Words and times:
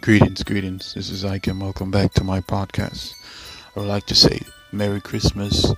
Greetings, 0.00 0.44
greetings. 0.44 0.94
This 0.94 1.10
is 1.10 1.24
Ike, 1.24 1.48
and 1.48 1.60
welcome 1.60 1.90
back 1.90 2.12
to 2.14 2.24
my 2.24 2.40
podcast. 2.40 3.14
I 3.74 3.80
would 3.80 3.88
like 3.88 4.06
to 4.06 4.14
say 4.14 4.42
Merry 4.70 5.00
Christmas 5.00 5.74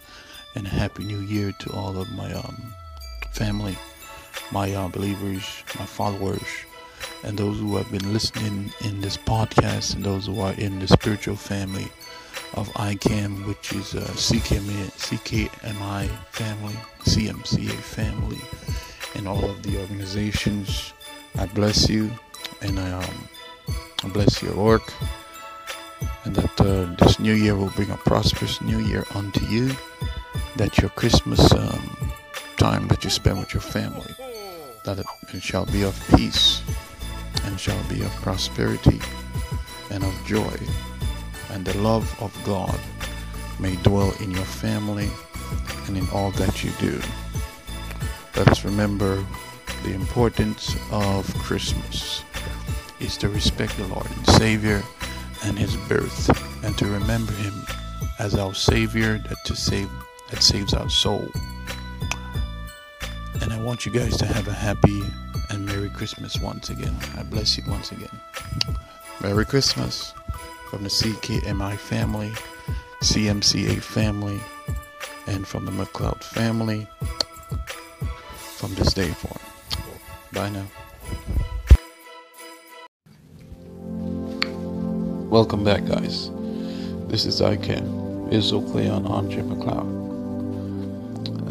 and 0.55 0.67
Happy 0.67 1.05
New 1.05 1.21
Year 1.21 1.53
to 1.61 1.73
all 1.73 1.97
of 1.97 2.11
my 2.13 2.33
um, 2.35 2.75
family, 3.33 3.79
my 4.53 4.75
uh, 4.75 4.89
believers, 4.89 5.65
my 5.79 5.87
followers, 5.87 6.43
and 7.25 7.39
those 7.39 7.59
who 7.59 7.77
have 7.77 7.91
been 7.91 8.13
listening 8.13 8.73
in 8.85 9.01
this 9.01 9.17
podcast, 9.17 9.95
and 9.95 10.05
those 10.05 10.27
who 10.27 10.41
are 10.41 10.53
in 10.55 10.81
the 10.81 10.89
spiritual 10.89 11.37
family 11.37 11.89
of 12.55 12.69
ICAM, 12.75 13.47
which 13.47 13.73
is 13.73 13.95
uh, 13.95 14.01
CKMI, 14.01 14.91
CKMI 14.99 16.09
family, 16.33 16.77
CMCA 17.05 17.73
family, 17.73 18.41
and 19.15 19.27
all 19.27 19.49
of 19.49 19.63
the 19.63 19.81
organizations. 19.81 20.93
I 21.39 21.47
bless 21.47 21.89
you, 21.89 22.11
and 22.61 22.79
I 22.79 22.91
um, 22.93 23.29
bless 24.09 24.43
your 24.43 24.55
work, 24.55 24.93
and 26.25 26.35
that 26.35 26.61
uh, 26.61 26.95
this 27.05 27.19
new 27.19 27.35
year 27.35 27.55
will 27.55 27.71
bring 27.71 27.91
a 27.91 27.97
prosperous 27.97 28.61
new 28.61 28.79
year 28.79 29.05
unto 29.15 29.45
you. 29.47 29.71
That 30.57 30.79
your 30.79 30.91
Christmas 30.91 31.53
um, 31.53 31.97
time 32.57 32.89
that 32.89 33.05
you 33.05 33.11
spend 33.11 33.39
with 33.39 33.55
your 33.55 33.61
family, 33.61 34.15
that 34.85 34.99
it, 34.99 35.07
it 35.33 35.43
shall 35.43 35.67
be 35.67 35.83
of 35.83 35.95
peace, 36.15 36.63
and 37.45 37.59
shall 37.59 37.83
be 37.89 38.03
of 38.03 38.11
prosperity, 38.17 39.01
and 39.91 40.03
of 40.03 40.27
joy, 40.27 40.57
and 41.51 41.65
the 41.65 41.77
love 41.79 42.05
of 42.23 42.37
God 42.45 42.79
may 43.59 43.77
dwell 43.77 44.13
in 44.21 44.31
your 44.31 44.45
family 44.45 45.11
and 45.87 45.97
in 45.97 46.09
all 46.11 46.31
that 46.33 46.65
you 46.65 46.71
do. 46.79 47.01
Let 48.37 48.49
us 48.49 48.65
remember 48.65 49.25
the 49.83 49.93
importance 49.93 50.77
of 50.91 51.33
Christmas 51.35 52.25
is 53.01 53.17
to 53.19 53.29
respect 53.29 53.77
the 53.77 53.87
Lord 53.87 54.07
and 54.11 54.27
Savior 54.27 54.83
and 55.45 55.59
His 55.59 55.77
birth, 55.89 56.29
and 56.65 56.77
to 56.79 56.87
remember 56.87 57.33
Him 57.33 57.55
as 58.19 58.35
our 58.35 58.55
Savior 58.55 59.19
that 59.19 59.45
to 59.45 59.57
save 59.57 59.89
that 60.31 60.43
saves 60.43 60.75
our 60.75 60.89
soul. 60.89 61.29
And 63.43 63.53
I 63.53 63.61
want 63.61 63.87
you 63.87 63.93
guys 63.93 64.17
to 64.19 64.27
have 64.27 64.47
a 64.49 64.53
happy 64.53 65.03
and 65.51 65.67
Merry 65.67 65.91
Christmas 65.91 66.39
once 66.41 66.71
again. 66.71 66.97
I 67.17 67.23
bless 67.25 67.57
you 67.57 67.65
once 67.67 67.91
again. 67.91 68.21
Merry 69.21 69.45
Christmas 69.45 70.15
from 70.71 70.85
the 70.85 70.89
CKMI 70.89 71.77
family, 71.77 72.33
CMCA 73.03 73.83
family, 73.83 74.41
and 75.27 75.47
from 75.47 75.65
the 75.65 75.73
McLeod 75.73 76.23
family 76.23 76.87
from 78.57 78.75
this 78.75 78.93
day 78.93 79.09
forward. 79.09 79.41
Bye 80.33 80.51
now. 80.51 80.80
Welcome 85.31 85.63
back, 85.63 85.85
guys. 85.85 86.29
This 87.07 87.25
is 87.25 87.41
ICAM, 87.41 88.33
Israel 88.33 88.69
Cleon 88.69 89.07
Andre 89.07 89.43
McLeod. 89.43 89.87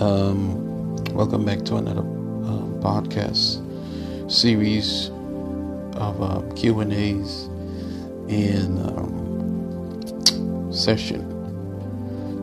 Um, 0.02 0.98
welcome 1.14 1.46
back 1.46 1.64
to 1.64 1.78
another 1.78 2.02
um, 2.02 2.78
podcast 2.84 3.62
series 4.30 5.08
of 5.96 6.22
um, 6.22 6.54
Q 6.58 6.82
and 6.82 6.92
A's 6.92 7.46
in 8.28 8.78
um, 8.80 10.74
session. 10.74 11.24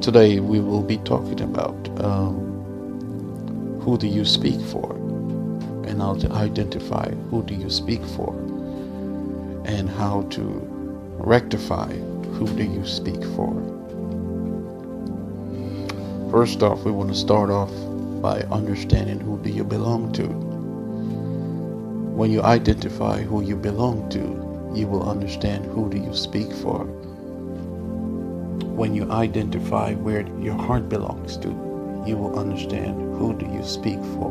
Today 0.01 0.41
we 0.41 0.61
will 0.61 0.83
be 0.83 0.97
talking 0.97 1.43
about 1.43 1.77
um, 2.03 3.81
who 3.83 3.99
do 3.99 4.07
you 4.07 4.25
speak 4.25 4.59
for, 4.59 4.91
and 5.87 6.01
how 6.01 6.15
to 6.15 6.33
identify 6.33 7.11
who 7.29 7.43
do 7.43 7.53
you 7.55 7.69
speak 7.69 8.03
for, 8.17 8.33
and 9.67 9.91
how 9.91 10.23
to 10.31 10.76
rectify 11.19 11.93
who 12.37 12.47
do 12.57 12.63
you 12.63 12.87
speak 12.87 13.23
for. 13.35 13.53
First 16.31 16.63
off, 16.63 16.85
we 16.85 16.91
want 16.91 17.11
to 17.11 17.17
start 17.17 17.51
off 17.51 17.71
by 18.21 18.41
understanding 18.53 19.21
who 19.21 19.39
do 19.39 19.51
you 19.51 19.65
belong 19.65 20.13
to. 20.13 20.27
When 22.17 22.31
you 22.31 22.43
identify 22.43 23.23
who 23.23 23.43
you 23.43 23.57
belong 23.57 24.09
to, 24.11 24.47
you 24.79 24.87
will 24.87 25.09
understand 25.09 25.65
who 25.67 25.89
do 25.91 25.99
you 25.99 26.15
speak 26.15 26.53
for. 26.53 26.85
When 28.77 28.95
you 28.95 29.11
identify 29.11 29.95
where 29.95 30.27
your 30.39 30.55
heart 30.55 30.89
belongs 30.89 31.37
to, 31.39 31.49
you 32.07 32.17
will 32.17 32.39
understand 32.39 33.01
who 33.19 33.33
do 33.39 33.47
you 33.47 33.63
speak 33.63 33.99
for. 34.15 34.31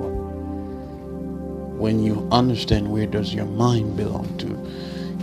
When 1.78 2.04
you 2.04 2.28
understand 2.32 2.92
where 2.92 3.08
does 3.08 3.34
your 3.34 3.46
mind 3.46 3.98
belong 3.98 4.38
to, 4.38 4.48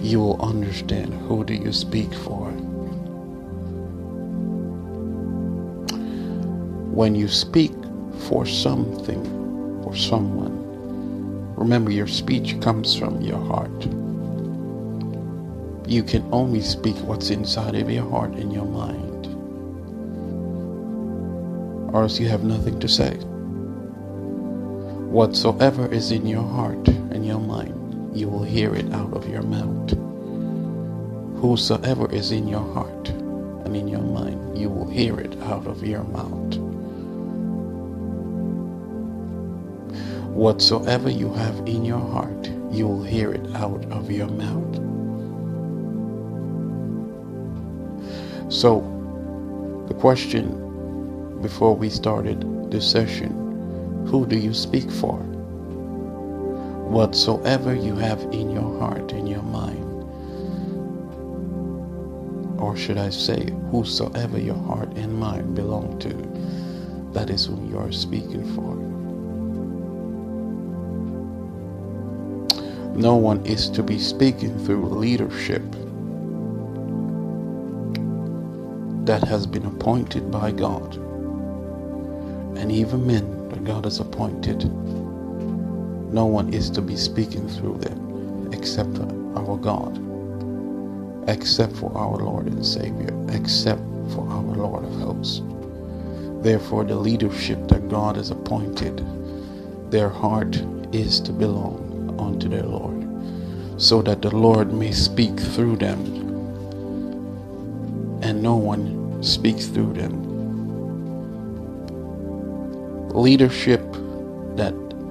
you 0.03 0.19
will 0.19 0.43
understand 0.43 1.15
who 1.29 1.45
do 1.45 1.55
you 1.55 1.73
speak 1.73 2.13
for. 2.13 2.51
When 6.91 7.15
you 7.15 7.29
speak 7.29 7.73
for 8.29 8.45
something, 8.45 9.25
or 9.85 9.95
someone, 9.95 11.55
remember 11.57 11.91
your 11.91 12.09
speech 12.09 12.61
comes 12.61 12.97
from 12.97 13.21
your 13.21 13.39
heart. 13.39 13.71
You 15.89 16.03
can 16.03 16.29
only 16.33 16.63
speak 16.63 16.97
what's 16.97 17.31
inside 17.31 17.77
of 17.77 17.89
your 17.91 18.09
heart 18.11 18.33
and 18.33 18.53
your 18.53 18.65
mind, 18.65 19.27
or 21.95 22.03
else 22.03 22.19
you 22.19 22.29
have 22.29 22.43
nothing 22.43 22.81
to 22.81 22.89
say. 22.89 23.15
Whatsoever 25.13 25.87
is 25.93 26.11
in 26.11 26.27
your 26.27 26.43
heart 26.43 26.89
and 26.89 27.25
your 27.25 27.41
mind 27.41 27.82
you 28.15 28.29
will 28.29 28.43
hear 28.43 28.75
it 28.75 28.93
out 28.93 29.13
of 29.15 29.29
your 29.29 29.43
mouth. 29.43 29.91
Whosoever 31.41 32.11
is 32.13 32.31
in 32.31 32.47
your 32.47 32.73
heart 32.75 33.09
and 33.09 33.77
in 33.77 33.89
your 33.89 34.03
mind, 34.03 34.59
you 34.59 34.69
will 34.69 34.89
hear 34.89 35.19
it 35.19 35.37
out 35.43 35.67
of 35.67 35.87
your 35.87 36.05
mouth. 36.05 36.57
Whatsoever 40.29 41.11
you 41.11 41.33
have 41.33 41.57
in 41.67 41.85
your 41.85 42.01
heart, 42.01 42.51
you 42.71 42.87
will 42.87 43.03
hear 43.03 43.33
it 43.33 43.55
out 43.55 43.85
of 43.91 44.11
your 44.11 44.29
mouth. 44.29 44.77
So, 48.53 48.81
the 49.89 49.95
question 49.95 51.39
before 51.41 51.75
we 51.75 51.91
started 51.91 52.71
this 52.71 52.89
session 52.91 53.43
who 54.07 54.27
do 54.27 54.37
you 54.37 54.53
speak 54.53 54.91
for? 54.91 55.32
Whatsoever 56.93 57.75
you 57.75 57.97
have 57.97 58.21
in 58.33 58.51
your 58.51 58.79
heart, 58.79 59.13
in 59.13 59.27
your 59.27 59.43
mind. 59.43 59.89
Or 62.61 62.77
should 62.77 62.99
I 62.99 63.09
say, 63.11 63.51
whosoever 63.71 64.39
your 64.39 64.57
heart 64.57 64.91
and 64.97 65.19
mind 65.19 65.55
belong 65.55 65.99
to, 66.01 66.13
that 67.15 67.31
is 67.31 67.47
whom 67.47 67.69
you 67.71 67.79
are 67.79 67.91
speaking 67.93 68.45
for. 68.55 68.77
No 72.95 73.17
one 73.17 73.45
is 73.47 73.71
to 73.71 73.83
be 73.83 73.99
speaking 73.99 74.59
through 74.67 74.85
leadership 74.87 75.63
that 79.07 79.25
has 79.25 79.47
been 79.47 79.65
appointed 79.65 80.31
by 80.31 80.53
God. 80.53 80.97
And 82.59 82.71
even 82.71 83.07
men 83.07 83.49
that 83.49 83.65
God 83.65 83.85
has 83.85 83.99
appointed 83.99 84.61
no 86.13 86.27
one 86.27 86.53
is 86.53 86.69
to 86.71 86.83
be 86.83 86.97
speaking 86.97 87.49
through 87.49 87.79
them 87.79 88.51
except 88.53 88.97
for 88.97 89.09
our 89.37 89.57
God, 89.57 89.99
except 91.29 91.75
for 91.77 91.97
our 91.97 92.19
Lord 92.19 92.47
and 92.47 92.65
Savior, 92.65 93.11
except 93.31 93.81
for 94.15 94.29
our 94.29 94.43
Lord 94.43 94.85
of 94.85 94.95
hosts. 95.01 95.41
Therefore, 96.43 96.85
the 96.85 96.97
leadership 96.97 97.69
that 97.69 97.89
God 97.89 98.17
has 98.17 98.31
appointed, 98.31 99.03
their 99.91 100.09
heart 100.09 100.63
is 100.93 101.21
to 101.21 101.33
belong 101.33 102.17
unto 102.21 102.49
their 102.49 102.65
Lord, 102.65 103.81
so 103.81 104.03
that 104.03 104.21
the 104.21 104.35
Lord 104.37 104.73
may 104.73 104.93
speak 104.93 105.39
through 105.41 105.77
them, 105.77 105.99
and 108.23 108.43
no 108.43 108.57
one 108.57 109.23
speaks 109.23 109.67
through 109.67 109.95
them. 109.95 110.31
Leadership 113.11 113.81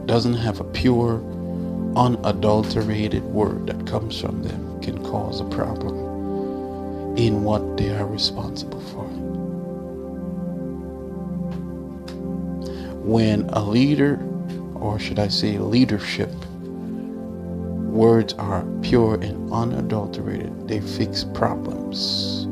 doesn't 0.05 0.33
have 0.33 0.59
a 0.59 0.63
pure, 0.63 1.21
unadulterated 1.95 3.23
word 3.23 3.67
that 3.67 3.85
comes 3.85 4.19
from 4.19 4.43
them 4.43 4.81
can 4.81 5.03
cause 5.03 5.41
a 5.41 5.45
problem 5.45 5.95
in 7.17 7.43
what 7.43 7.77
they 7.77 7.89
are 7.91 8.05
responsible 8.05 8.81
for. 8.81 9.05
When 13.03 13.49
a 13.49 13.63
leader, 13.63 14.19
or 14.75 14.99
should 14.99 15.19
I 15.19 15.27
say 15.27 15.57
leadership, 15.57 16.31
words 17.91 18.33
are 18.35 18.65
pure 18.81 19.15
and 19.15 19.51
unadulterated, 19.51 20.67
they 20.67 20.79
fix 20.79 21.23
problems. 21.23 22.45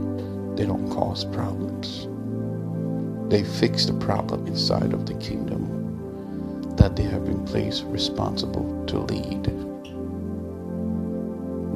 They 0.57 0.65
don't 0.65 0.89
cause 0.89 1.23
problems. 1.23 2.07
They 3.31 3.43
fix 3.43 3.85
the 3.85 3.93
problem 3.93 4.47
inside 4.47 4.93
of 4.93 5.05
the 5.05 5.13
kingdom 5.15 5.68
that 6.79 6.95
they 6.95 7.03
have 7.03 7.25
been 7.25 7.45
placed 7.45 7.83
responsible 7.85 8.85
to 8.85 8.99
lead. 8.99 9.47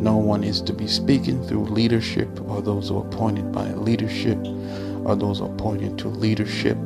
No 0.01 0.15
one 0.15 0.45
is 0.45 0.61
to 0.61 0.73
be 0.73 0.87
speaking 0.87 1.45
through 1.45 1.65
leadership 1.65 2.29
or 2.49 2.61
those 2.61 2.87
who 2.87 2.97
are 2.99 3.05
appointed 3.05 3.51
by 3.51 3.69
leadership 3.73 4.37
or 5.03 5.15
those 5.17 5.41
appointed 5.41 5.97
to 5.99 6.07
leadership 6.07 6.77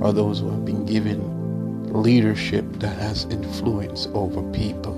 or 0.00 0.12
those 0.12 0.40
who 0.40 0.50
have 0.50 0.66
been 0.66 0.84
given 0.84 1.38
leadership 2.02 2.66
that 2.74 2.96
has 2.98 3.24
influence 3.24 4.08
over 4.12 4.42
people. 4.52 4.94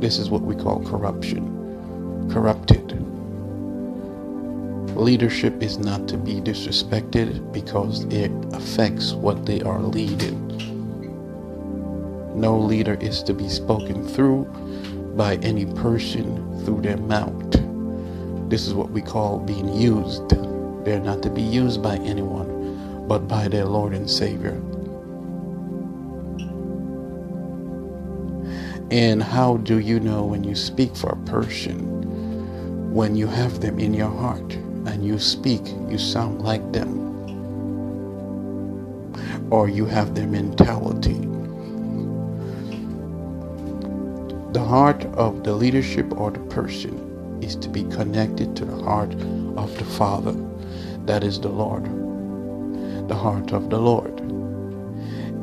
This 0.00 0.18
is 0.18 0.28
what 0.28 0.42
we 0.42 0.56
call 0.56 0.84
corruption. 0.84 2.28
Corrupted. 2.30 2.92
Leadership 4.98 5.62
is 5.62 5.78
not 5.78 6.08
to 6.08 6.16
be 6.16 6.40
disrespected 6.40 7.52
because 7.52 8.02
it 8.06 8.32
affects 8.52 9.12
what 9.12 9.46
they 9.46 9.60
are 9.60 9.78
leading. 9.78 10.44
No 12.34 12.58
leader 12.58 12.94
is 12.94 13.22
to 13.22 13.32
be 13.32 13.48
spoken 13.48 14.04
through 14.08 14.42
by 15.16 15.36
any 15.36 15.66
person 15.66 16.64
through 16.64 16.80
their 16.80 16.96
mouth. 16.96 17.52
This 18.50 18.66
is 18.66 18.74
what 18.74 18.90
we 18.90 19.00
call 19.00 19.38
being 19.38 19.72
used. 19.72 20.30
They're 20.84 20.98
not 20.98 21.22
to 21.22 21.30
be 21.30 21.42
used 21.42 21.80
by 21.80 21.98
anyone 21.98 23.06
but 23.06 23.28
by 23.28 23.46
their 23.46 23.66
Lord 23.66 23.94
and 23.94 24.10
Savior. 24.10 24.60
And 28.90 29.22
how 29.22 29.58
do 29.58 29.78
you 29.78 30.00
know 30.00 30.24
when 30.24 30.42
you 30.42 30.56
speak 30.56 30.96
for 30.96 31.10
a 31.10 31.24
person? 31.24 32.92
When 32.92 33.14
you 33.14 33.28
have 33.28 33.60
them 33.60 33.78
in 33.78 33.94
your 33.94 34.10
heart 34.10 34.58
and 34.88 35.04
you 35.04 35.18
speak, 35.18 35.62
you 35.88 35.98
sound 35.98 36.40
like 36.40 36.72
them. 36.72 36.88
Or 39.50 39.68
you 39.68 39.84
have 39.84 40.14
their 40.14 40.26
mentality. 40.26 41.20
The 44.52 44.64
heart 44.64 45.04
of 45.14 45.44
the 45.44 45.52
leadership 45.52 46.18
or 46.18 46.30
the 46.30 46.40
person 46.40 47.38
is 47.42 47.54
to 47.56 47.68
be 47.68 47.84
connected 47.84 48.56
to 48.56 48.64
the 48.64 48.82
heart 48.82 49.12
of 49.56 49.76
the 49.78 49.84
Father, 49.84 50.34
that 51.04 51.22
is 51.22 51.38
the 51.38 51.50
Lord, 51.50 51.84
the 53.08 53.14
heart 53.14 53.52
of 53.52 53.68
the 53.68 53.78
Lord. 53.78 54.22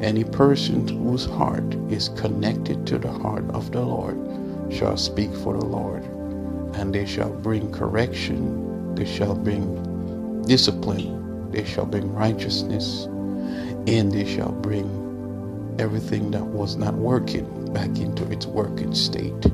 Any 0.02 0.24
person 0.24 0.88
whose 0.88 1.26
heart 1.26 1.76
is 1.90 2.10
connected 2.10 2.88
to 2.88 2.98
the 2.98 3.12
heart 3.12 3.48
of 3.52 3.72
the 3.72 3.82
Lord 3.82 4.18
shall 4.74 4.98
speak 4.98 5.34
for 5.36 5.54
the 5.54 5.66
Lord, 5.66 6.04
and 6.76 6.94
they 6.94 7.06
shall 7.06 7.30
bring 7.30 7.72
correction, 7.72 8.75
they 8.96 9.06
shall 9.06 9.36
bring 9.36 10.44
discipline, 10.44 11.52
they 11.52 11.64
shall 11.66 11.86
bring 11.86 12.14
righteousness, 12.14 13.06
and 13.88 14.12
they 14.12 14.26
shall 14.26 14.52
bring 14.52 15.76
everything 15.80 16.32
that 16.32 16.46
was 16.46 16.76
not 16.76 16.96
working 16.96 17.74
back 17.74 17.98
into 17.98 18.30
its 18.32 18.46
working 18.46 18.94
state 18.96 19.46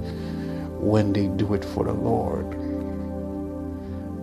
when 0.80 1.14
they 1.14 1.28
do 1.28 1.54
it 1.54 1.66
for 1.66 1.86
the 1.86 1.94
Lord. 1.94 2.48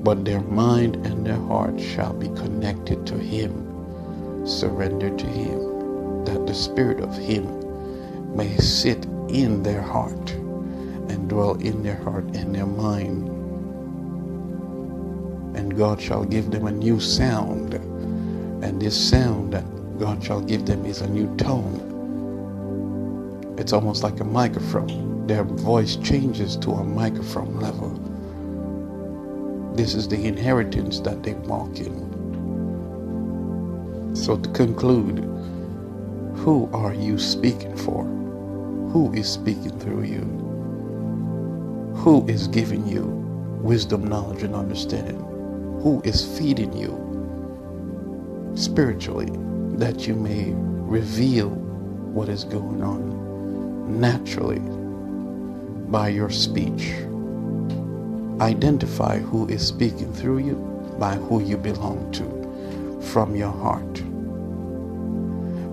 But 0.04 0.24
their 0.24 0.40
mind 0.40 0.96
and 1.06 1.26
their 1.26 1.40
heart 1.40 1.80
shall 1.80 2.12
be 2.12 2.28
connected 2.28 3.06
to 3.08 3.18
Him, 3.18 4.46
surrendered 4.46 5.18
to 5.18 5.26
Him, 5.26 6.24
that 6.24 6.46
the 6.46 6.54
Spirit 6.54 7.00
of 7.00 7.16
Him 7.16 8.36
may 8.36 8.56
sit 8.58 9.04
in 9.28 9.62
their 9.62 9.82
heart 9.82 10.30
and 11.10 11.28
dwell 11.28 11.54
in 11.54 11.82
their 11.82 11.96
heart 11.96 12.24
and 12.36 12.54
their 12.54 12.66
mind. 12.66 13.37
God 15.78 16.02
shall 16.02 16.24
give 16.24 16.50
them 16.50 16.66
a 16.66 16.72
new 16.72 17.00
sound. 17.00 17.74
And 18.64 18.82
this 18.82 19.10
sound 19.10 19.54
that 19.54 19.64
God 19.98 20.22
shall 20.22 20.42
give 20.42 20.66
them 20.66 20.84
is 20.84 21.00
a 21.00 21.08
new 21.08 21.34
tone 21.36 21.88
it's 23.58 23.72
almost 23.72 24.04
like 24.04 24.20
a 24.20 24.24
microphone. 24.24 25.26
Their 25.26 25.42
voice 25.42 25.96
changes 25.96 26.56
to 26.58 26.70
a 26.70 26.84
microphone 26.84 27.58
level. 27.58 27.90
This 29.74 29.94
is 29.94 30.06
the 30.06 30.24
inheritance 30.24 31.00
that 31.00 31.24
they 31.24 31.34
walk 31.34 31.78
in. 31.78 32.06
So, 34.14 34.36
to 34.36 34.48
conclude, 34.50 35.18
who 36.36 36.70
are 36.72 36.94
you 36.94 37.18
speaking 37.18 37.76
for? 37.76 38.04
Who 38.04 39.12
is 39.12 39.28
speaking 39.28 39.76
through 39.80 40.04
you? 40.04 40.22
Who 41.96 42.26
is 42.28 42.46
giving 42.48 42.86
you 42.86 43.02
wisdom, 43.60 44.06
knowledge, 44.06 44.44
and 44.44 44.54
understanding? 44.54 45.37
Who 45.82 46.02
is 46.04 46.38
feeding 46.38 46.76
you 46.76 46.92
spiritually 48.54 49.30
that 49.76 50.06
you 50.06 50.14
may 50.14 50.52
reveal 50.54 51.50
what 51.50 52.28
is 52.28 52.44
going 52.44 52.82
on? 52.82 53.18
naturally 53.88 54.60
by 55.90 56.08
your 56.08 56.30
speech. 56.30 56.92
Identify 58.40 59.18
who 59.18 59.48
is 59.48 59.66
speaking 59.66 60.12
through 60.12 60.38
you 60.38 60.54
by 60.98 61.14
who 61.16 61.42
you 61.42 61.56
belong 61.56 62.12
to 62.12 63.00
from 63.08 63.34
your 63.34 63.50
heart. 63.50 63.98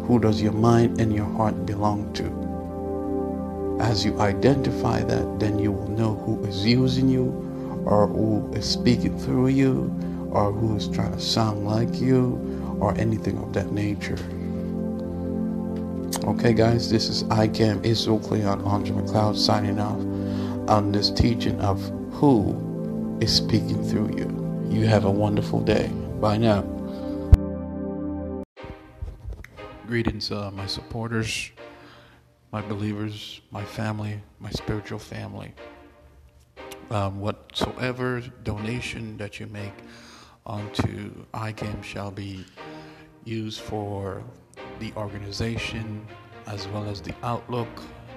Who 0.08 0.20
does 0.20 0.42
your 0.42 0.54
mind 0.54 1.02
and 1.02 1.14
your 1.14 1.26
heart 1.26 1.66
belong 1.66 2.14
to? 2.14 3.84
As 3.84 4.06
you 4.06 4.18
identify 4.20 5.02
that, 5.04 5.40
then 5.40 5.60
you 5.60 5.72
will 5.72 5.90
know 5.90 6.16
who 6.16 6.44
is 6.46 6.66
using 6.66 7.10
you 7.10 7.45
or 7.86 8.08
who 8.08 8.52
is 8.54 8.70
speaking 8.70 9.18
through 9.20 9.48
you 9.48 9.94
or 10.32 10.52
who 10.52 10.76
is 10.76 10.88
trying 10.90 11.12
to 11.12 11.20
sound 11.20 11.66
like 11.66 12.02
you 12.02 12.78
or 12.80 12.94
anything 12.98 13.38
of 13.38 13.54
that 13.54 13.72
nature. 13.72 14.18
Okay, 16.26 16.54
guys, 16.54 16.90
this 16.90 17.08
is 17.08 17.24
ICAM 17.26 17.86
Israel 17.86 18.20
Cleon 18.20 18.62
Andre 18.62 18.92
McLeod 18.96 19.38
signing 19.38 19.80
off 19.80 20.00
on 20.70 20.92
this 20.92 21.12
teaching 21.12 21.60
of 21.62 21.80
who 22.12 23.18
is 23.22 23.36
speaking 23.36 23.84
through 23.88 24.18
you. 24.18 24.46
You 24.70 24.88
have 24.88 25.06
a 25.06 25.12
wonderful 25.12 25.62
day. 25.62 25.88
Bye 26.20 26.38
now. 26.38 26.64
Greetings, 29.86 30.32
uh, 30.32 30.50
my 30.52 30.66
supporters, 30.66 31.52
my 32.52 32.62
believers, 32.62 33.42
my 33.52 33.64
family, 33.64 34.20
my 34.40 34.50
spiritual 34.50 34.98
family. 34.98 35.54
Um, 36.92 37.20
whatsoever 37.20 38.22
donation 38.44 39.18
that 39.18 39.40
you 39.40 39.48
make 39.48 39.74
onto 40.46 41.26
ICAM 41.34 41.84
shall 41.84 42.12
be 42.12 42.46
used 43.24 43.62
for 43.62 44.24
the 44.80 44.94
organization, 44.96 46.06
as 46.46 46.68
well 46.68 46.86
as 46.86 47.02
the 47.02 47.14
outlook, 47.24 47.68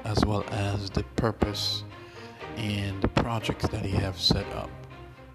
as 0.05 0.25
well 0.27 0.45
as 0.51 0.91
the 0.91 1.03
purpose 1.17 1.83
and 2.57 3.01
the 3.01 3.09
projects 3.09 3.67
that 3.69 3.85
he 3.85 3.93
have 3.93 4.21
set 4.21 4.47
up. 4.53 4.71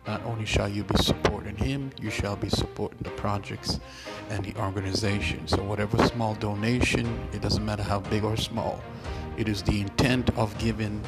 Not 0.06 0.24
only 0.26 0.46
shall 0.46 0.68
you 0.68 0.84
be 0.84 1.02
supporting 1.02 1.56
him, 1.56 1.92
you 2.00 2.12
shall 2.12 2.36
be 2.36 2.50
supporting 2.50 3.00
the 3.02 3.12
projects 3.12 3.80
and 4.30 4.46
the 4.46 4.56
organization. 4.62 5.48
So 5.48 5.64
whatever 5.64 5.98
small 6.08 6.36
donation, 6.36 7.28
it 7.32 7.42
doesn't 7.42 7.66
matter 7.66 7.84
how 7.84 8.02
big 8.02 8.24
or 8.24 8.38
small, 8.38 8.84
it 9.38 9.48
is 9.48 9.64
the 9.64 9.82
intent 9.82 10.30
of 10.38 10.56
giving 10.60 11.02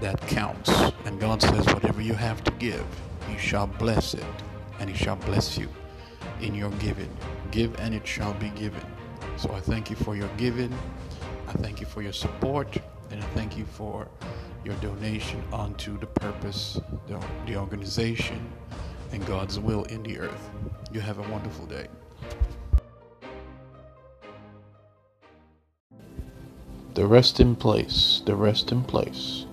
that 0.00 0.20
counts. 0.22 0.70
And 1.04 1.20
God 1.20 1.42
says, 1.42 1.66
whatever 1.66 2.00
you 2.00 2.14
have 2.14 2.42
to 2.44 2.50
give, 2.52 2.84
He 3.28 3.38
shall 3.38 3.66
bless 3.66 4.14
it, 4.14 4.24
and 4.78 4.88
He 4.90 4.96
shall 4.96 5.16
bless 5.16 5.58
you 5.58 5.68
in 6.40 6.54
your 6.54 6.70
giving. 6.72 7.10
Give, 7.50 7.78
and 7.80 7.94
it 7.94 8.06
shall 8.06 8.34
be 8.34 8.48
given. 8.50 8.84
So 9.36 9.52
I 9.52 9.60
thank 9.60 9.90
you 9.90 9.96
for 9.96 10.16
your 10.16 10.28
giving. 10.36 10.72
I 11.48 11.52
thank 11.52 11.80
you 11.80 11.86
for 11.86 12.02
your 12.02 12.12
support. 12.12 12.76
And 13.10 13.22
I 13.22 13.26
thank 13.28 13.58
you 13.58 13.64
for 13.64 14.08
your 14.64 14.74
donation 14.76 15.42
onto 15.52 15.98
the 15.98 16.06
purpose, 16.06 16.80
the, 17.08 17.20
the 17.46 17.56
organization, 17.56 18.50
and 19.12 19.24
God's 19.26 19.58
will 19.58 19.84
in 19.84 20.02
the 20.02 20.18
earth. 20.18 20.50
You 20.92 21.00
have 21.00 21.18
a 21.18 21.28
wonderful 21.32 21.66
day. 21.66 21.88
The 26.94 27.06
rest 27.06 27.40
in 27.40 27.56
place, 27.56 28.22
the 28.26 28.34
rest 28.34 28.72
in 28.72 28.82
place. 28.84 29.46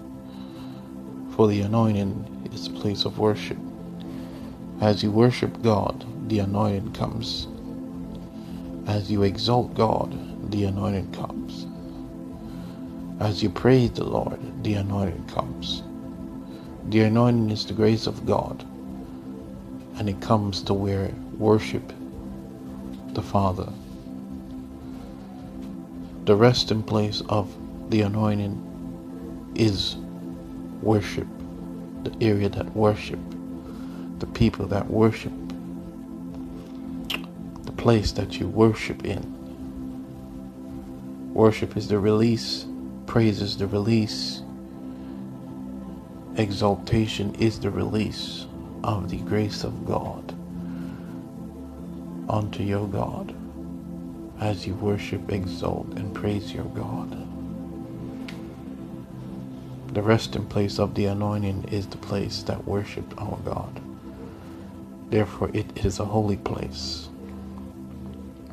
For 1.37 1.47
the 1.47 1.61
anointing 1.61 2.49
is 2.53 2.67
a 2.67 2.71
place 2.71 3.05
of 3.05 3.19
worship. 3.19 3.57
As 4.81 5.01
you 5.01 5.11
worship 5.11 5.61
God, 5.61 6.05
the 6.29 6.39
anointing 6.39 6.91
comes 6.91 7.47
as 8.87 9.11
you 9.11 9.23
exalt 9.23 9.73
God, 9.73 10.49
the 10.49 10.63
anointing 10.63 11.11
comes. 11.11 11.67
As 13.19 13.43
you 13.43 13.49
praise 13.49 13.91
the 13.91 14.05
Lord, 14.05 14.39
the 14.63 14.75
anointing 14.75 15.25
comes. 15.27 15.83
The 16.89 17.01
anointing 17.01 17.49
is 17.49 17.65
the 17.65 17.73
grace 17.73 18.07
of 18.07 18.25
God, 18.25 18.65
and 19.97 20.07
it 20.07 20.21
comes 20.21 20.61
to 20.63 20.73
where 20.73 21.11
worship 21.37 21.91
the 23.09 23.21
Father. 23.21 23.67
The 26.23 26.35
resting 26.35 26.83
place 26.83 27.21
of 27.27 27.53
the 27.89 28.01
anointing 28.01 29.51
is 29.55 29.97
worship, 30.83 31.27
the 32.03 32.15
area 32.21 32.49
that 32.49 32.75
worship, 32.75 33.19
the 34.19 34.27
people 34.27 34.67
that 34.67 34.89
worship 34.89 35.33
the 37.63 37.71
place 37.73 38.13
that 38.13 38.39
you 38.39 38.47
worship 38.47 39.05
in. 39.05 39.49
Worship 41.33 41.77
is 41.77 41.87
the 41.87 41.99
release, 41.99 42.65
praise 43.05 43.41
is 43.41 43.57
the 43.57 43.67
release, 43.67 44.41
exaltation 46.37 47.35
is 47.35 47.59
the 47.59 47.69
release 47.69 48.47
of 48.83 49.09
the 49.09 49.17
grace 49.19 49.63
of 49.63 49.85
God 49.85 50.35
unto 52.29 52.63
your 52.63 52.87
God 52.87 53.35
as 54.39 54.67
you 54.67 54.75
worship, 54.75 55.31
exalt, 55.31 55.87
and 55.97 56.13
praise 56.15 56.53
your 56.53 56.65
God. 56.65 57.26
The 59.97 60.03
resting 60.03 60.45
place 60.45 60.77
of 60.77 60.93
the 60.93 61.05
anointing 61.05 61.69
is 61.71 61.87
the 61.87 61.97
place 61.97 62.43
that 62.43 62.67
worshiped 62.67 63.15
our 63.17 63.39
God. 63.43 63.81
Therefore, 65.09 65.49
it 65.55 65.83
is 65.83 65.97
a 65.99 66.05
holy 66.05 66.37
place. 66.37 67.09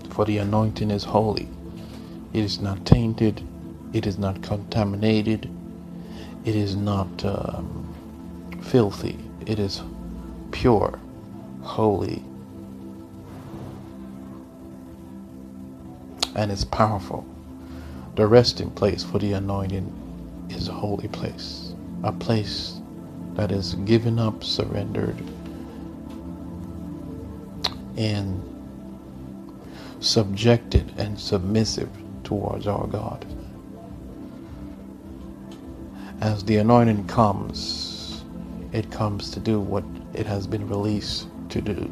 For 0.09 0.25
the 0.25 0.39
anointing 0.39 0.91
is 0.91 1.05
holy. 1.05 1.51
It 2.33 2.43
is 2.45 2.61
not 2.61 2.87
tainted. 2.87 3.43
It 3.93 4.07
is 4.07 4.17
not 4.17 4.41
contaminated. 4.43 5.51
It 6.47 6.57
is 6.57 6.77
not 6.77 7.23
um, 7.27 7.95
filthy. 8.63 9.19
It 9.45 9.59
is 9.59 9.83
pure, 10.51 10.99
holy, 11.61 12.25
and 16.35 16.51
it's 16.51 16.65
powerful. 16.65 17.27
The 18.17 18.27
resting 18.27 18.71
place 18.71 19.05
for 19.05 19.19
the 19.19 19.35
anointing 19.35 20.04
is 20.51 20.69
a 20.69 20.73
holy 20.73 21.09
place, 21.09 21.75
a 22.05 22.13
place 22.13 22.81
that 23.35 23.53
is 23.53 23.75
given 23.87 24.19
up, 24.19 24.45
surrendered, 24.45 25.17
and 27.97 28.43
subjected 30.01 30.93
and 30.99 31.19
submissive 31.19 31.91
towards 32.25 32.67
our 32.67 32.87
God. 32.87 33.27
As 36.21 36.45
the 36.45 36.57
anointing 36.59 37.07
comes, 37.09 38.25
it 38.73 38.91
comes 38.91 39.31
to 39.33 39.41
do 39.41 39.61
what 39.61 39.85
it 40.15 40.27
has 40.27 40.47
been 40.47 40.69
released 40.69 41.29
to 41.51 41.61
do. 41.61 41.91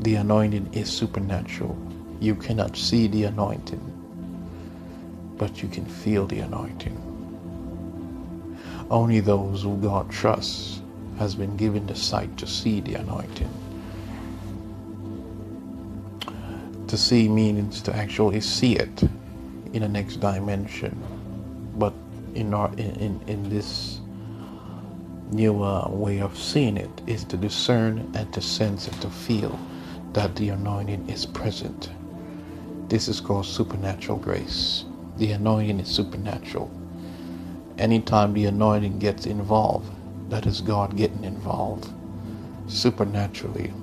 The 0.00 0.16
anointing 0.16 0.72
is 0.74 0.90
supernatural. 0.90 1.76
You 2.20 2.34
cannot 2.36 2.76
see 2.76 3.08
the 3.08 3.24
anointing, 3.24 3.89
but 5.40 5.62
you 5.62 5.68
can 5.70 5.86
feel 5.86 6.26
the 6.26 6.40
anointing. 6.40 6.94
Only 8.90 9.20
those 9.20 9.62
who 9.62 9.78
God 9.78 10.10
trusts 10.10 10.82
has 11.18 11.34
been 11.34 11.56
given 11.56 11.86
the 11.86 11.94
sight 11.94 12.36
to 12.36 12.46
see 12.46 12.82
the 12.82 12.96
anointing. 12.96 13.48
To 16.88 16.98
see 16.98 17.26
means 17.26 17.80
to 17.82 17.96
actually 17.96 18.42
see 18.42 18.76
it 18.76 19.02
in 19.72 19.80
the 19.80 19.88
next 19.88 20.16
dimension, 20.16 20.94
but 21.76 21.94
in 22.34 22.52
our 22.52 22.70
in 22.74 23.18
in 23.26 23.48
this 23.48 24.00
new 25.32 25.54
way 25.88 26.20
of 26.20 26.36
seeing 26.36 26.76
it 26.76 26.90
is 27.06 27.24
to 27.24 27.38
discern 27.38 28.12
and 28.14 28.30
to 28.34 28.42
sense 28.42 28.88
and 28.88 29.00
to 29.00 29.08
feel 29.08 29.58
that 30.12 30.36
the 30.36 30.50
anointing 30.50 31.08
is 31.08 31.24
present. 31.24 31.88
This 32.88 33.08
is 33.08 33.22
called 33.22 33.46
supernatural 33.46 34.18
grace. 34.18 34.84
The 35.20 35.32
anointing 35.32 35.80
is 35.80 35.88
supernatural. 35.88 36.72
Anytime 37.78 38.32
the 38.32 38.46
anointing 38.46 39.00
gets 39.00 39.26
involved, 39.26 39.92
that 40.30 40.46
is 40.46 40.62
God 40.62 40.96
getting 40.96 41.24
involved 41.24 41.90
supernaturally 42.68 43.74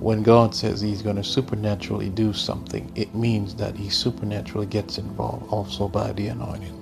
when 0.00 0.22
God 0.22 0.54
says 0.54 0.80
He's 0.80 1.02
going 1.02 1.16
to 1.16 1.24
supernaturally 1.24 2.08
do 2.08 2.32
something, 2.32 2.90
it 2.96 3.14
means 3.14 3.54
that 3.56 3.76
He 3.76 3.90
supernaturally 3.90 4.66
gets 4.66 4.98
involved 4.98 5.46
also 5.52 5.88
by 5.88 6.12
the 6.12 6.28
anointing. 6.28 6.78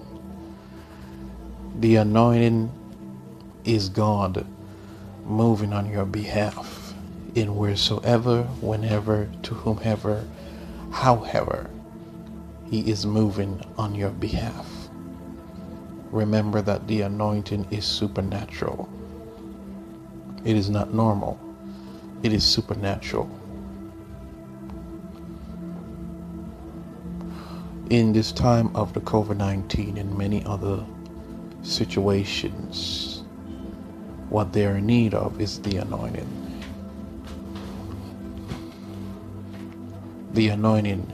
The 1.80 1.96
anointing 1.96 2.72
is 3.64 3.88
God 3.90 4.46
moving 5.30 5.72
on 5.72 5.90
your 5.90 6.04
behalf 6.04 6.94
in 7.34 7.56
wheresoever, 7.56 8.42
whenever, 8.60 9.28
to 9.42 9.54
whomever, 9.54 10.26
however, 10.92 11.70
He 12.68 12.90
is 12.90 13.06
moving 13.06 13.62
on 13.78 13.94
your 13.94 14.10
behalf. 14.10 14.66
Remember 16.10 16.60
that 16.62 16.88
the 16.88 17.02
anointing 17.02 17.68
is 17.70 17.84
supernatural, 17.84 18.88
it 20.44 20.56
is 20.56 20.68
not 20.68 20.92
normal 20.92 21.38
it 22.22 22.32
is 22.32 22.44
supernatural. 22.44 23.28
In 27.88 28.12
this 28.12 28.30
time 28.30 28.74
of 28.76 28.92
the 28.92 29.00
COVID 29.00 29.36
19 29.36 29.98
and 29.98 30.16
many 30.16 30.44
other 30.44 30.84
situations, 31.62 33.09
what 34.30 34.52
they 34.52 34.64
are 34.64 34.76
in 34.76 34.86
need 34.86 35.12
of 35.12 35.40
is 35.40 35.60
the 35.60 35.76
anointing. 35.76 36.28
The 40.32 40.48
anointing 40.48 41.12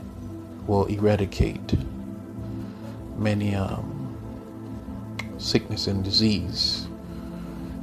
will 0.67 0.85
eradicate 0.85 1.73
many 3.17 3.55
um, 3.55 4.15
sickness 5.39 5.87
and 5.87 6.03
disease. 6.03 6.87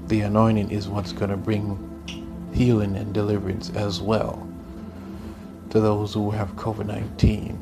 The 0.07 0.21
anointing 0.21 0.71
is 0.71 0.89
what's 0.89 1.13
going 1.13 1.31
to 1.31 1.37
bring 1.37 1.91
healing 2.55 2.95
and 2.97 3.13
deliverance 3.13 3.71
as 3.71 4.01
well 4.01 4.49
to 5.71 5.81
those 5.81 6.15
who 6.15 6.31
have 6.31 6.55
COVID 6.55 6.87
19 6.87 7.59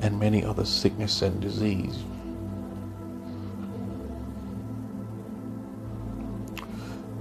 and 0.00 0.20
many 0.20 0.44
other 0.44 0.66
sickness 0.66 1.22
and 1.22 1.40
disease. 1.40 2.04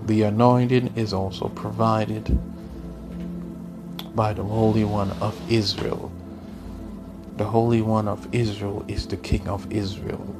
The 0.05 0.23
anointing 0.23 0.93
is 0.95 1.13
also 1.13 1.49
provided 1.49 2.39
by 4.15 4.33
the 4.33 4.43
Holy 4.43 4.83
One 4.85 5.11
of 5.21 5.39
Israel. 5.51 6.11
The 7.37 7.45
Holy 7.45 7.81
One 7.81 8.07
of 8.07 8.27
Israel 8.33 8.85
is 8.87 9.07
the 9.07 9.17
King 9.17 9.47
of 9.47 9.71
Israel. 9.71 10.35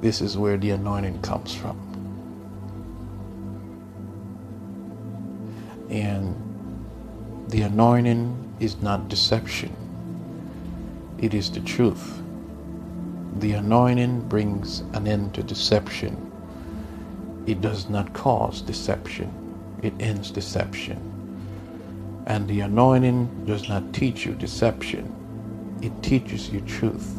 This 0.00 0.20
is 0.20 0.38
where 0.38 0.56
the 0.58 0.70
anointing 0.70 1.22
comes 1.22 1.54
from. 1.54 1.78
And 5.90 6.36
the 7.48 7.62
anointing 7.62 8.54
is 8.60 8.80
not 8.82 9.08
deception, 9.08 9.74
it 11.18 11.34
is 11.34 11.50
the 11.50 11.60
truth. 11.60 12.22
The 13.38 13.52
anointing 13.54 14.28
brings 14.28 14.80
an 14.94 15.06
end 15.08 15.34
to 15.34 15.42
deception. 15.42 16.29
It 17.46 17.60
does 17.60 17.88
not 17.90 18.12
cause 18.14 18.62
deception, 18.62 19.30
it 19.82 19.94
ends 20.00 20.30
deception. 20.30 21.22
And 22.26 22.48
the 22.48 22.60
anointing 22.60 23.46
does 23.46 23.68
not 23.68 23.92
teach 23.94 24.26
you 24.26 24.34
deception, 24.34 25.12
it 25.82 26.02
teaches 26.02 26.50
you 26.50 26.60
truth. 26.62 27.16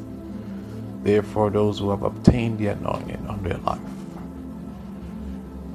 Therefore, 1.04 1.50
those 1.50 1.80
who 1.80 1.90
have 1.92 2.04
obtained 2.04 2.60
the 2.60 2.68
anointing 2.68 3.28
on 3.28 3.44
their 3.44 3.58
life, 3.60 3.80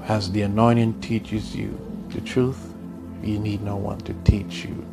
as 0.05 0.31
the 0.33 0.43
anointing 0.43 1.01
teaches 1.01 1.57
you 1.57 1.79
the 2.11 2.21
truth, 2.23 2.73
you 3.23 3.39
need 3.39 3.63
no 3.63 3.77
one 3.77 3.99
to 4.01 4.15
teach 4.25 4.65
you, 4.65 4.87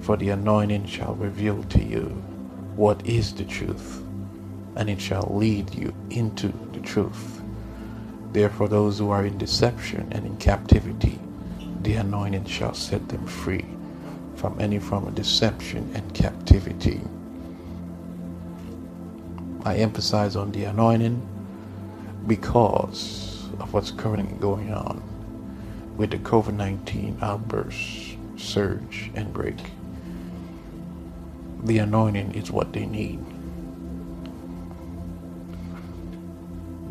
for 0.00 0.16
the 0.16 0.30
anointing 0.30 0.86
shall 0.86 1.14
reveal 1.14 1.62
to 1.64 1.84
you 1.84 2.04
what 2.76 3.06
is 3.06 3.34
the 3.34 3.44
truth, 3.44 4.02
and 4.76 4.90
it 4.90 5.00
shall 5.00 5.28
lead 5.34 5.74
you 5.74 5.94
into 6.10 6.48
the 6.72 6.80
truth. 6.80 7.41
Therefore, 8.32 8.68
those 8.68 8.98
who 8.98 9.10
are 9.10 9.26
in 9.26 9.36
deception 9.36 10.08
and 10.12 10.24
in 10.24 10.36
captivity, 10.38 11.18
the 11.82 11.94
anointing 11.94 12.46
shall 12.46 12.74
set 12.74 13.08
them 13.08 13.26
free 13.26 13.64
from 14.36 14.58
any 14.58 14.78
form 14.78 15.06
of 15.06 15.14
deception 15.14 15.90
and 15.94 16.14
captivity. 16.14 17.00
I 19.64 19.76
emphasize 19.76 20.34
on 20.34 20.50
the 20.52 20.64
anointing 20.64 21.20
because 22.26 23.48
of 23.60 23.72
what's 23.72 23.90
currently 23.90 24.36
going 24.38 24.72
on 24.72 25.02
with 25.96 26.10
the 26.10 26.18
COVID 26.18 26.54
19 26.54 27.18
outburst, 27.20 28.16
surge, 28.36 29.10
and 29.14 29.32
break. 29.32 29.58
The 31.64 31.78
anointing 31.78 32.34
is 32.34 32.50
what 32.50 32.72
they 32.72 32.86
need. 32.86 33.24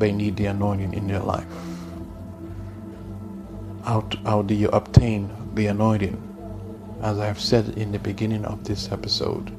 They 0.01 0.11
need 0.13 0.37
the 0.37 0.47
anointing 0.47 0.95
in 0.95 1.07
their 1.07 1.21
life. 1.21 1.47
How, 3.85 4.07
how 4.25 4.43
do 4.43 4.55
you 4.55 4.69
obtain 4.69 5.29
the 5.55 5.67
anointing? 5.67 6.17
As 7.01 7.19
I 7.19 7.27
have 7.27 7.39
said 7.41 7.69
in 7.77 7.93
the 7.93 7.99
beginning 7.99 8.45
of 8.45 8.65
this 8.65 8.91
episode, 8.91 9.51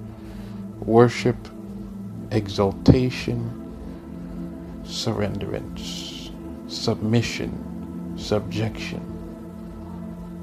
worship, 0.81 1.37
exaltation, 2.33 3.75
surrenderance, 4.85 6.33
submission, 6.69 8.15
subjection 8.19 9.03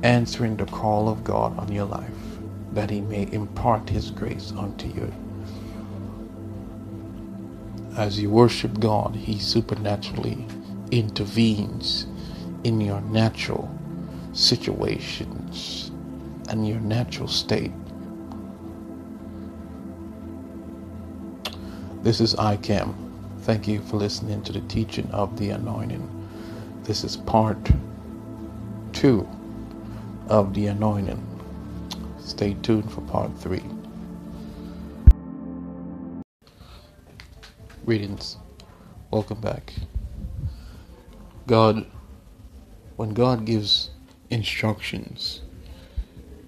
answering 0.03 0.57
the 0.57 0.65
call 0.67 1.09
of 1.09 1.23
God 1.23 1.57
on 1.59 1.71
your 1.71 1.85
life. 1.85 2.11
that 2.73 2.89
he 2.91 3.01
may 3.01 3.27
impart 3.33 3.89
his 3.89 4.11
grace 4.11 4.53
unto 4.57 4.87
you. 4.89 5.13
As 7.99 8.17
you 8.17 8.29
worship 8.29 8.79
God, 8.79 9.13
he 9.13 9.37
supernaturally 9.39 10.47
intervenes 10.89 12.07
in 12.63 12.79
your 12.79 13.01
natural 13.01 13.69
situations 14.31 15.91
and 16.47 16.65
your 16.65 16.79
natural 16.79 17.27
state. 17.27 17.73
This 22.01 22.21
is 22.21 22.35
ICAM. 22.35 22.93
Thank 23.41 23.67
you 23.67 23.81
for 23.81 23.97
listening 23.97 24.43
to 24.43 24.53
the 24.53 24.61
teaching 24.61 25.11
of 25.11 25.37
the 25.37 25.49
anointing. 25.49 26.09
This 26.83 27.03
is 27.03 27.17
part 27.17 27.57
two 28.93 29.27
of 30.29 30.53
the 30.53 30.67
anointing. 30.67 31.21
Stay 32.21 32.53
tuned 32.61 32.89
for 32.89 33.01
part 33.01 33.37
three. 33.39 33.78
Greetings. 37.89 38.37
Welcome 39.09 39.41
back. 39.41 39.73
God, 41.47 41.87
when 42.97 43.15
God 43.15 43.45
gives 43.45 43.89
instructions, 44.29 45.41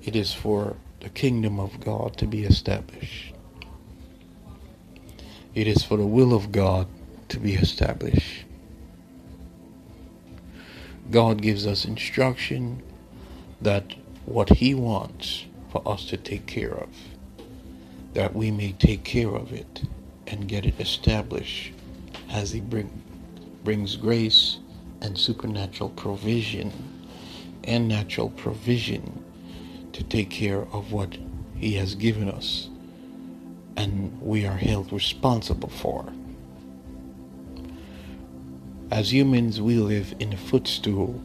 it 0.04 0.16
is 0.16 0.36
for 0.36 0.76
the 1.00 1.10
kingdom 1.10 1.60
of 1.60 1.80
God 1.80 2.16
to 2.18 2.28
be 2.28 2.44
established. 2.44 3.34
It 5.56 5.66
is 5.66 5.82
for 5.82 5.98
the 5.98 6.06
will 6.06 6.36
of 6.36 6.52
God 6.52 6.86
to 7.30 7.40
be 7.40 7.56
established. 7.56 8.46
God 11.10 11.42
gives 11.42 11.66
us 11.66 11.86
instruction 11.86 12.84
that 13.60 13.96
what 14.28 14.50
He 14.50 14.76
wants 14.76 15.46
for 15.72 15.82
us 15.88 16.06
to 16.10 16.18
take 16.18 16.46
care 16.46 16.76
of, 16.76 16.90
that 18.14 18.36
we 18.36 18.52
may 18.52 18.74
take 18.74 19.04
care 19.04 19.34
of 19.34 19.52
it 19.52 19.82
and 20.32 20.48
get 20.48 20.66
it 20.66 20.80
established 20.80 21.74
as 22.32 22.52
He 22.52 22.60
bring, 22.60 23.04
brings 23.64 23.96
grace 23.96 24.58
and 25.02 25.18
supernatural 25.18 25.92
provision 25.92 26.72
and 27.64 27.88
natural 27.88 28.30
provision 28.32 29.24
to 29.94 30.04
take 30.04 30.32
care 30.32 30.62
of 30.74 30.92
what 30.92 31.18
He 31.56 31.74
has 31.74 31.94
given 31.94 32.30
us 32.30 32.70
and 33.78 34.20
we 34.22 34.46
are 34.46 34.58
held 34.58 34.92
responsible 34.92 35.70
for. 35.70 36.12
As 38.92 39.14
humans, 39.14 39.62
we 39.62 39.76
live 39.76 40.14
in 40.20 40.32
the 40.32 40.38
footstool 40.38 41.22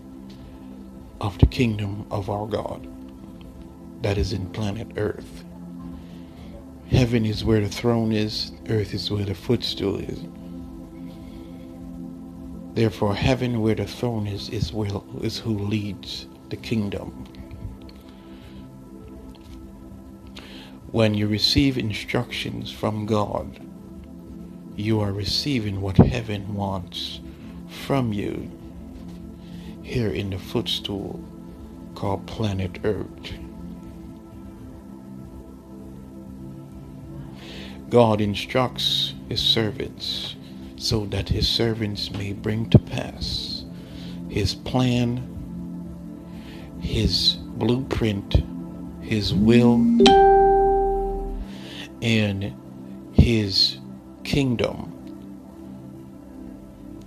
of 1.20 1.38
the 1.38 1.46
kingdom 1.46 2.06
of 2.10 2.30
our 2.30 2.46
God 2.46 2.86
that 4.02 4.18
is 4.18 4.32
in 4.32 4.48
planet 4.50 4.88
Earth. 4.96 5.44
Heaven 6.90 7.26
is 7.26 7.44
where 7.44 7.60
the 7.60 7.68
throne 7.68 8.12
is, 8.12 8.52
earth 8.68 8.94
is 8.94 9.10
where 9.10 9.24
the 9.24 9.34
footstool 9.34 9.98
is. 9.98 10.20
Therefore, 12.74 13.14
heaven 13.14 13.60
where 13.60 13.74
the 13.74 13.86
throne 13.86 14.26
is 14.26 14.48
is, 14.50 14.72
where, 14.72 14.90
is 15.22 15.38
who 15.38 15.58
leads 15.58 16.26
the 16.50 16.56
kingdom. 16.56 17.24
When 20.92 21.14
you 21.14 21.26
receive 21.26 21.76
instructions 21.76 22.70
from 22.70 23.06
God, 23.06 23.58
you 24.76 25.00
are 25.00 25.12
receiving 25.12 25.80
what 25.80 25.96
heaven 25.96 26.54
wants 26.54 27.20
from 27.68 28.12
you 28.12 28.50
here 29.82 30.10
in 30.10 30.30
the 30.30 30.38
footstool 30.38 31.22
called 31.94 32.26
planet 32.26 32.78
Earth. 32.84 33.32
God 37.96 38.20
instructs 38.20 39.14
his 39.26 39.40
servants 39.40 40.36
so 40.76 41.06
that 41.06 41.30
his 41.30 41.48
servants 41.48 42.10
may 42.10 42.34
bring 42.34 42.68
to 42.68 42.78
pass 42.78 43.64
his 44.28 44.54
plan, 44.54 45.22
his 46.78 47.38
blueprint, 47.40 48.44
his 49.00 49.32
will, 49.32 49.76
and 52.02 52.54
his 53.14 53.78
kingdom 54.24 54.92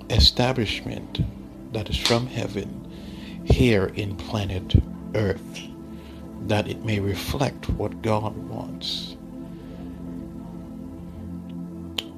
establishment 0.09 1.19
that 1.71 1.87
is 1.91 1.97
from 1.97 2.25
heaven 2.25 2.91
here 3.45 3.91
in 3.93 4.15
planet 4.15 4.73
Earth, 5.13 5.61
that 6.47 6.67
it 6.67 6.83
may 6.83 6.99
reflect 6.99 7.69
what 7.69 8.01
God 8.01 8.35
wants. 8.35 9.17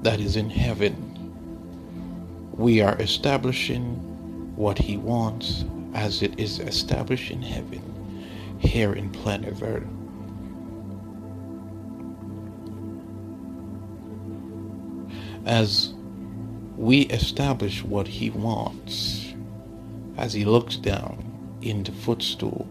That 0.01 0.19
is 0.19 0.35
in 0.35 0.49
heaven. 0.49 0.95
We 2.53 2.81
are 2.81 2.95
establishing 2.99 3.95
what 4.55 4.79
He 4.79 4.97
wants 4.97 5.63
as 5.93 6.23
it 6.23 6.39
is 6.39 6.59
established 6.59 7.29
in 7.29 7.43
heaven 7.43 7.81
here 8.57 8.93
in 8.93 9.11
planet 9.11 9.61
Earth. 9.61 9.87
As 15.45 15.93
we 16.77 17.01
establish 17.01 17.83
what 17.83 18.07
He 18.07 18.31
wants, 18.31 19.33
as 20.17 20.33
He 20.33 20.45
looks 20.45 20.77
down 20.77 21.23
in 21.61 21.83
the 21.83 21.91
footstool 21.91 22.67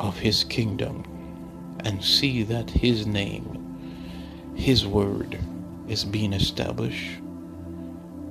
of 0.00 0.18
His 0.18 0.42
kingdom 0.42 1.04
and 1.84 2.02
see 2.02 2.42
that 2.42 2.70
His 2.70 3.06
name, 3.06 4.52
His 4.56 4.84
word 4.84 5.38
is 5.88 6.04
being 6.04 6.32
established, 6.32 7.20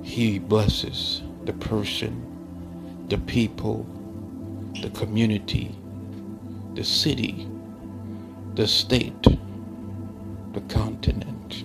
He 0.02 0.38
blesses 0.38 1.22
the 1.44 1.52
person, 1.54 3.04
the 3.08 3.18
people, 3.18 3.86
the 4.82 4.90
community, 4.90 5.74
the 6.74 6.84
city, 6.84 7.48
the 8.54 8.66
state, 8.66 9.22
the 10.52 10.60
continent, 10.68 11.64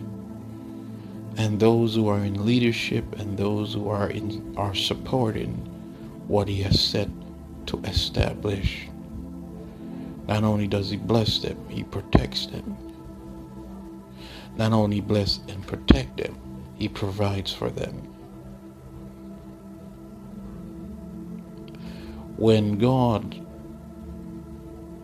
and 1.38 1.60
those 1.60 1.96
who 1.96 2.08
are 2.08 2.20
in 2.20 2.46
leadership 2.46 3.20
and 3.20 3.38
those 3.38 3.74
who 3.74 3.90
are 3.90 4.10
in 4.10 4.54
are 4.58 4.76
supporting 4.76 5.54
what 6.28 6.48
he 6.48 6.62
has 6.64 6.80
set 6.80 7.10
to 7.68 7.80
establish. 7.86 8.88
Not 10.28 10.44
only 10.44 10.68
does 10.68 10.90
he 10.92 10.98
bless 10.98 11.40
them, 11.40 11.58
he 11.70 11.84
protects 11.84 12.48
them. 12.48 12.78
Not 14.60 14.74
only 14.74 15.00
bless 15.00 15.40
and 15.48 15.66
protect 15.66 16.18
them, 16.18 16.38
he 16.76 16.90
provides 16.90 17.54
for 17.54 17.70
them. 17.70 17.96
When 22.36 22.78
God 22.78 23.40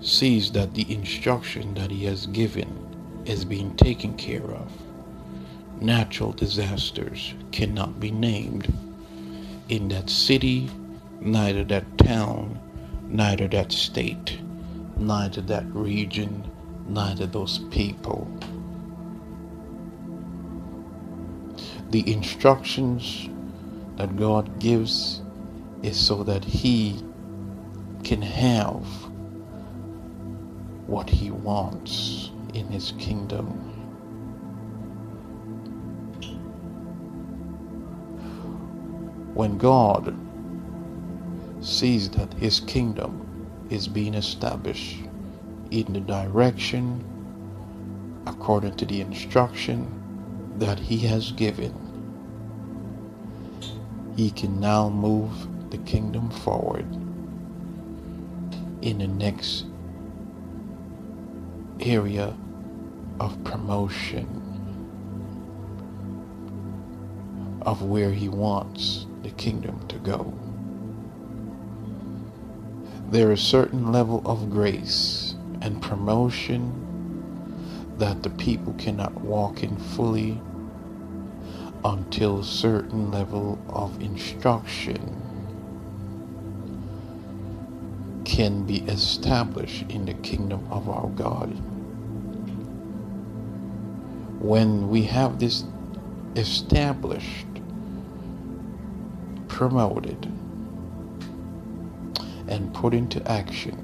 sees 0.02 0.52
that 0.52 0.74
the 0.74 0.94
instruction 0.94 1.74
that 1.76 1.89
he 1.89 2.04
has 2.04 2.26
given 2.28 3.24
is 3.24 3.46
being 3.46 3.74
taken 3.78 4.18
care 4.18 4.44
of, 4.44 4.70
natural 5.80 6.34
disasters 6.34 7.34
cannot 7.54 7.98
be 7.98 8.12
named 8.12 8.74
in 9.70 9.88
that 9.88 10.10
city, 10.10 10.70
neither 11.22 11.63
that 11.63 11.98
town, 11.98 12.60
neither 13.08 13.48
that 13.48 13.72
state, 13.72 14.38
neither 14.98 15.39
that 15.39 15.65
region, 15.68 16.44
neither 16.89 17.26
those 17.26 17.60
people. 17.72 18.30
The 21.91 22.12
instructions 22.12 23.30
that 23.98 24.17
God 24.17 24.60
gives 24.60 25.21
is 25.84 25.98
so 26.00 26.24
that 26.24 26.43
He 26.43 27.02
can 28.04 28.21
have 28.21 28.86
what 30.88 31.10
He 31.10 31.32
wants 31.32 32.32
in 32.54 32.67
His 32.67 32.93
kingdom. 33.00 33.45
When 39.34 39.58
God 39.58 40.15
sees 41.62 42.10
that 42.12 42.34
His 42.34 42.60
kingdom 42.62 43.21
is 43.69 43.88
being 43.88 44.13
established 44.13 44.98
in 45.71 45.93
the 45.93 46.00
direction 46.00 47.04
according 48.28 48.76
to 48.78 48.86
the 48.86 49.02
instruction 49.02 49.95
that 50.60 50.80
He 50.80 51.00
has 51.00 51.32
given, 51.32 51.74
He 54.15 54.32
can 54.32 54.60
now 54.60 54.89
move 54.89 55.70
the 55.72 55.78
kingdom 55.80 56.30
forward 56.30 56.86
in 58.82 59.00
the 59.00 59.08
next 59.08 59.65
area 61.80 62.36
of 63.20 63.44
promotion 63.44 64.41
of 67.63 67.82
where 67.82 68.12
He 68.12 68.30
wants 68.30 69.08
the 69.24 69.32
kingdom 69.32 69.86
to 69.88 69.98
go. 69.98 70.34
There 73.10 73.32
is 73.32 73.41
certain 73.41 73.91
level 73.91 74.22
of 74.26 74.50
grace 74.50 75.36
and 75.62 75.82
promotion 75.82 76.85
that 77.98 78.24
the 78.24 78.30
people 78.32 78.74
cannot 78.74 79.14
walk 79.22 79.64
in 79.64 79.78
fully 79.78 80.40
until 81.84 82.40
a 82.40 82.44
certain 82.44 83.12
level 83.12 83.60
of 83.70 84.02
instruction 84.02 85.22
can 88.26 88.66
be 88.66 88.80
established 88.84 89.84
in 89.90 90.06
the 90.06 90.14
kingdom 90.16 90.68
of 90.72 90.90
our 90.90 91.08
God. 91.10 91.50
When 94.40 94.90
we 94.90 95.04
have 95.04 95.40
this 95.40 95.64
established, 96.36 97.48
promoted, 99.48 100.26
and 102.48 102.74
put 102.74 102.94
into 102.94 103.26
action, 103.32 103.78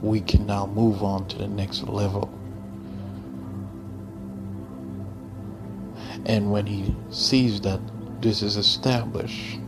we 0.00 0.20
can 0.20 0.46
now 0.46 0.66
move 0.66 1.02
on 1.02 1.26
to 1.28 1.38
the 1.38 1.48
next 1.48 1.82
level. 1.84 2.32
And 6.26 6.52
when 6.52 6.66
he 6.66 6.94
sees 7.10 7.60
that 7.62 7.80
this 8.20 8.42
is 8.42 8.56
established, 8.56 9.58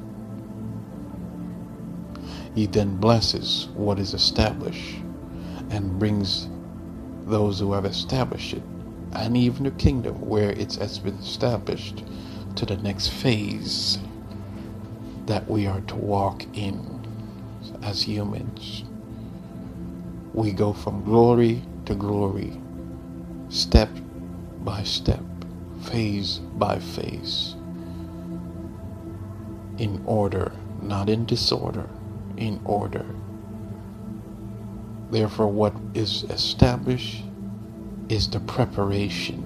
he 2.55 2.67
then 2.67 2.97
blesses 2.97 3.69
what 3.75 3.99
is 3.99 4.15
established 4.15 4.97
and 5.71 5.99
brings 5.99 6.49
those 7.27 7.61
who 7.61 7.73
have 7.73 7.85
established 7.85 8.55
it 8.55 8.63
and 9.13 9.37
even 9.37 9.65
the 9.65 9.71
kingdom 9.73 10.15
where 10.29 10.51
it 10.51 10.75
has 10.77 10.99
been 10.99 11.17
established 11.17 12.05
to 12.57 12.67
the 12.67 12.77
next 12.79 13.09
phase 13.09 13.99
that 15.27 15.49
we 15.49 15.67
are 15.67 15.81
to 15.83 15.95
walk 15.97 16.45
in 16.57 17.07
as 17.83 18.03
humans. 18.03 18.85
We 20.35 20.53
go 20.53 20.73
from 20.73 21.05
glory 21.05 21.63
to 21.87 21.95
glory, 21.95 22.61
step 23.49 23.91
by 24.61 24.83
step, 24.85 25.23
phase 25.83 26.39
by 26.39 26.79
phase, 26.79 27.55
in 29.79 30.03
order, 30.07 30.53
not 30.83 31.09
in 31.09 31.25
disorder, 31.25 31.89
in 32.37 32.61
order. 32.65 33.07
Therefore, 35.11 35.49
what 35.49 35.75
is 35.95 36.25
established 36.25 37.25
is 38.09 38.29
the 38.29 38.41
preparation 38.41 39.45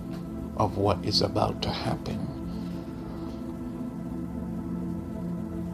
of 0.57 0.79
what 0.79 1.05
is 1.05 1.23
about 1.23 1.62
to 1.62 1.71
happen. 1.71 2.18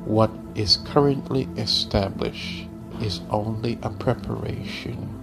What 0.04 0.30
is 0.54 0.78
currently 0.78 1.48
established 1.56 2.66
is 3.00 3.20
only 3.30 3.78
a 3.82 3.90
preparation 3.90 5.14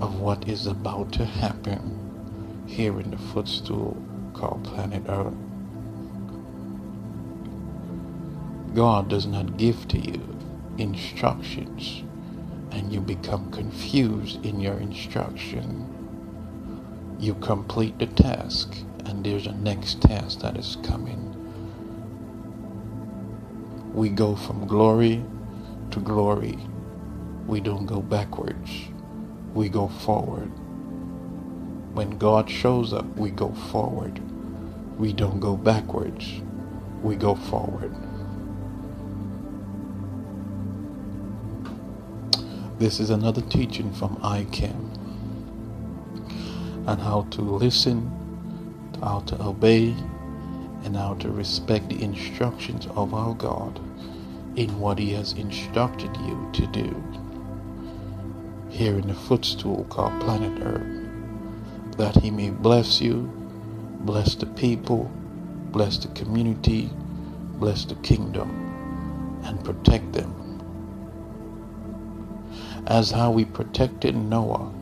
of 0.00 0.20
what 0.20 0.48
is 0.48 0.66
about 0.66 1.12
to 1.12 1.24
happen 1.24 2.64
here 2.66 3.00
in 3.00 3.10
the 3.10 3.18
footstool 3.18 3.97
called 4.38 4.64
planet 4.64 5.02
Earth. 5.08 5.34
God 8.74 9.08
does 9.08 9.26
not 9.26 9.56
give 9.56 9.88
to 9.88 9.98
you 9.98 10.22
instructions 10.78 12.04
and 12.70 12.92
you 12.92 13.00
become 13.00 13.50
confused 13.50 14.44
in 14.46 14.60
your 14.60 14.78
instruction. 14.78 16.04
You 17.18 17.34
complete 17.34 17.98
the 17.98 18.06
task 18.06 18.76
and 19.06 19.24
there's 19.24 19.46
a 19.46 19.52
next 19.54 20.02
task 20.02 20.40
that 20.40 20.56
is 20.56 20.76
coming. 20.84 21.24
We 23.92 24.10
go 24.10 24.36
from 24.36 24.68
glory 24.68 25.24
to 25.90 26.00
glory. 26.00 26.58
We 27.48 27.60
don't 27.60 27.86
go 27.86 28.00
backwards. 28.02 28.70
We 29.54 29.68
go 29.68 29.88
forward. 29.88 30.52
When 31.98 32.16
God 32.16 32.48
shows 32.48 32.92
up, 32.92 33.04
we 33.16 33.30
go 33.30 33.48
forward. 33.72 34.20
We 35.00 35.12
don't 35.12 35.40
go 35.40 35.56
backwards. 35.56 36.40
We 37.02 37.16
go 37.16 37.34
forward. 37.34 37.92
This 42.78 43.00
is 43.00 43.10
another 43.10 43.40
teaching 43.40 43.92
from 43.92 44.14
ICAM 44.18 44.76
on 46.86 46.98
how 47.00 47.26
to 47.32 47.40
listen, 47.40 48.08
how 49.00 49.18
to 49.26 49.42
obey, 49.42 49.88
and 50.84 50.96
how 50.96 51.14
to 51.14 51.32
respect 51.32 51.88
the 51.88 52.00
instructions 52.00 52.86
of 52.94 53.12
our 53.12 53.34
God 53.34 53.80
in 54.56 54.78
what 54.78 55.00
He 55.00 55.14
has 55.14 55.32
instructed 55.32 56.16
you 56.18 56.48
to 56.52 56.66
do 56.68 57.02
here 58.68 58.96
in 58.96 59.08
the 59.08 59.14
footstool 59.14 59.84
called 59.90 60.20
planet 60.20 60.62
Earth, 60.62 60.97
that 61.98 62.16
He 62.16 62.30
may 62.30 62.50
bless 62.50 63.00
you, 63.00 63.30
bless 64.00 64.34
the 64.34 64.46
people, 64.46 65.10
bless 65.70 65.98
the 65.98 66.08
community, 66.08 66.90
bless 67.58 67.84
the 67.84 67.96
kingdom, 67.96 68.48
and 69.44 69.62
protect 69.64 70.12
them 70.12 70.34
as 72.86 73.10
how 73.10 73.30
we 73.30 73.44
protected 73.44 74.16
Noah 74.16 74.72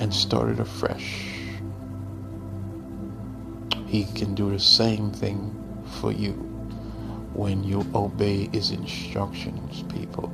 and 0.00 0.12
started 0.12 0.60
afresh. 0.60 1.24
He 3.86 4.04
can 4.04 4.34
do 4.34 4.50
the 4.50 4.60
same 4.60 5.10
thing 5.10 5.56
for 6.00 6.12
you 6.12 6.32
when 7.32 7.64
you 7.64 7.86
obey 7.94 8.48
his 8.52 8.70
instructions, 8.70 9.82
people. 9.92 10.32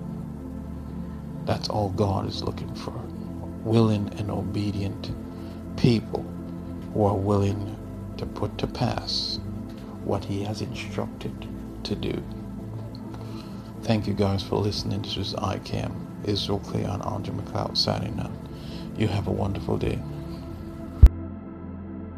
That's 1.45 1.69
all 1.69 1.91
God 1.91 2.27
is 2.29 2.43
looking 2.43 2.75
for. 2.75 2.93
Willing 3.65 4.13
and 4.19 4.31
obedient 4.31 5.11
people 5.77 6.25
who 6.95 7.05
are 7.05 7.17
willing 7.17 7.77
to 8.19 8.27
put 8.27 8.57
to 8.59 8.67
pass 8.67 9.39
what 10.05 10.25
he 10.25 10.43
has 10.45 10.63
instructed 10.63 11.49
to 11.85 11.95
do. 11.95 12.23
Thank 13.83 14.07
you 14.07 14.15
guys 14.15 14.43
for 14.43 14.57
listening. 14.57 15.03
To 15.03 15.09
this 15.09 15.29
is 15.29 15.35
ICAM. 15.35 15.93
Israel 16.29 16.59
Cleon 16.61 17.03
Andre 17.03 17.35
McLeod 17.35 17.77
signing 17.77 18.19
out. 18.21 18.33
You 18.99 19.09
have 19.09 19.29
a 19.29 19.33
wonderful 19.33 19.79
day. 19.79 19.99